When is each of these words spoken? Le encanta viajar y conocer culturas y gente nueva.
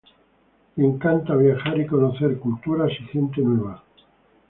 Le 0.77 0.83
encanta 0.87 1.35
viajar 1.35 1.79
y 1.79 1.85
conocer 1.85 2.35
culturas 2.39 2.89
y 2.91 3.03
gente 3.13 3.39
nueva. 3.41 3.83